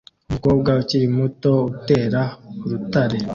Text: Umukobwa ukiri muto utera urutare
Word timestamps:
Umukobwa 0.29 0.69
ukiri 0.81 1.07
muto 1.17 1.51
utera 1.71 2.21
urutare 2.63 3.17